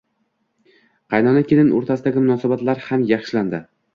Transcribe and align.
Qaynona-kelin 1.15 1.69
oʻrtasidagi 1.79 2.23
munosabatlar 2.23 2.83
ham 2.89 3.07
yaxshilandi 3.15 3.63